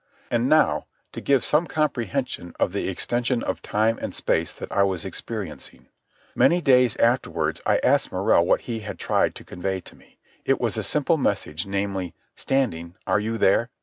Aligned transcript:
And 0.31 0.49
now, 0.49 0.87
to 1.11 1.21
give 1.21 1.45
some 1.45 1.67
comprehension 1.67 2.55
of 2.59 2.73
the 2.73 2.89
extension 2.89 3.43
of 3.43 3.61
time 3.61 3.99
and 4.01 4.15
space 4.15 4.51
that 4.51 4.71
I 4.71 4.81
was 4.81 5.05
experiencing. 5.05 5.89
Many 6.33 6.59
days 6.59 6.97
afterwards 6.97 7.61
I 7.67 7.77
asked 7.83 8.11
Morrell 8.11 8.43
what 8.43 8.61
he 8.61 8.79
had 8.79 8.97
tried 8.97 9.35
to 9.35 9.43
convey 9.45 9.79
to 9.81 9.95
me. 9.95 10.17
It 10.43 10.59
was 10.59 10.75
a 10.75 10.81
simple 10.81 11.17
message, 11.17 11.67
namely: 11.67 12.15
"Standing, 12.35 12.95
are 13.05 13.19
you 13.19 13.37
there?" 13.37 13.69